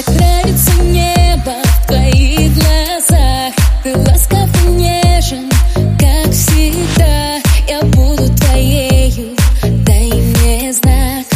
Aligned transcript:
Так 0.00 0.14
нравится 0.14 0.82
небо 0.82 1.56
в 1.82 2.54
глазах. 2.54 3.52
Ты 3.84 3.94
ласков 3.98 4.48
и 4.64 4.70
нежен, 4.70 5.50
как 5.98 6.32
всегда. 6.32 7.38
Я 7.68 7.82
буду 7.82 8.34
твоею, 8.34 9.36
дай 9.84 10.10
мне 10.10 10.72
знак. 10.72 11.26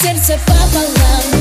сердце 0.00 0.38
пополам. 0.46 1.37